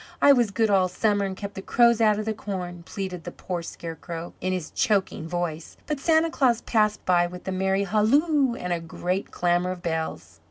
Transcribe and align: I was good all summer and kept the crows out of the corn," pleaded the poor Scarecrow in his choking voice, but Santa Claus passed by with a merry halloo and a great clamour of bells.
I 0.19 0.33
was 0.33 0.49
good 0.49 0.71
all 0.71 0.87
summer 0.87 1.25
and 1.25 1.37
kept 1.37 1.53
the 1.53 1.61
crows 1.61 2.01
out 2.01 2.17
of 2.17 2.25
the 2.25 2.33
corn," 2.33 2.81
pleaded 2.87 3.23
the 3.23 3.29
poor 3.31 3.61
Scarecrow 3.61 4.33
in 4.41 4.51
his 4.51 4.71
choking 4.71 5.27
voice, 5.27 5.77
but 5.85 5.99
Santa 5.99 6.31
Claus 6.31 6.61
passed 6.61 7.05
by 7.05 7.27
with 7.27 7.47
a 7.47 7.51
merry 7.51 7.83
halloo 7.83 8.55
and 8.55 8.73
a 8.73 8.79
great 8.79 9.29
clamour 9.29 9.69
of 9.73 9.83
bells. 9.83 10.39